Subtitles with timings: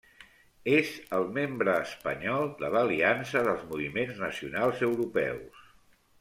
[0.77, 5.63] És el membre espanyol de l'Aliança dels Moviments Nacionals Europeus.